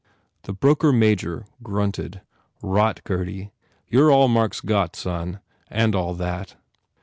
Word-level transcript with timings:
The 0.45 0.53
broker 0.53 0.91
major 0.91 1.45
grunted, 1.61 2.21
"Rot, 2.63 3.03
Gurdy. 3.03 3.51
You 3.87 4.07
re 4.07 4.11
all 4.11 4.27
Mark 4.29 4.55
s 4.55 4.61
got 4.61 4.95
Son, 4.95 5.41
and 5.69 5.93
all 5.93 6.15
that. 6.15 6.55